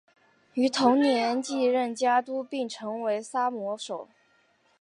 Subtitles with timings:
[0.55, 4.09] 于同年继任家督并成为萨摩守。